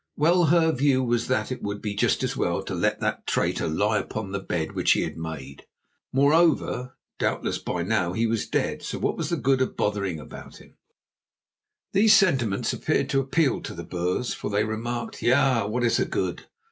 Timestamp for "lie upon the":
3.67-4.39